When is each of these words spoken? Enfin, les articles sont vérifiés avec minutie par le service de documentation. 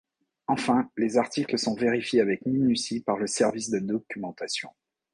Enfin, 0.47 0.89
les 0.97 1.17
articles 1.19 1.59
sont 1.59 1.75
vérifiés 1.75 2.21
avec 2.21 2.47
minutie 2.47 3.01
par 3.01 3.17
le 3.17 3.27
service 3.27 3.69
de 3.69 3.77
documentation. 3.77 4.71